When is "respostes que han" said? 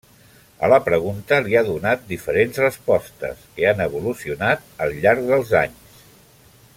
2.63-3.85